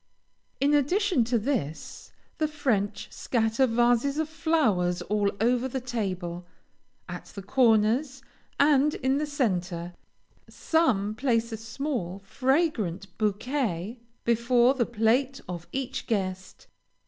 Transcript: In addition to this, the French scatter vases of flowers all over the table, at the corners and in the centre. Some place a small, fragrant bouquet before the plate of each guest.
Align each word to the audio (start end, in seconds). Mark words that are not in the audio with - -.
In 0.59 0.73
addition 0.73 1.23
to 1.25 1.37
this, 1.37 2.11
the 2.39 2.47
French 2.47 3.07
scatter 3.11 3.67
vases 3.67 4.17
of 4.17 4.29
flowers 4.29 5.03
all 5.03 5.31
over 5.39 5.67
the 5.67 5.79
table, 5.79 6.47
at 7.07 7.25
the 7.25 7.43
corners 7.43 8.23
and 8.59 8.95
in 8.95 9.19
the 9.19 9.27
centre. 9.27 9.93
Some 10.49 11.13
place 11.13 11.51
a 11.51 11.57
small, 11.57 12.23
fragrant 12.25 13.15
bouquet 13.19 13.99
before 14.25 14.73
the 14.73 14.87
plate 14.87 15.39
of 15.47 15.67
each 15.71 16.07
guest. 16.07 16.65